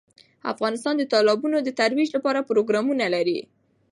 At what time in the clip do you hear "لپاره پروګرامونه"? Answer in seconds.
2.17-3.05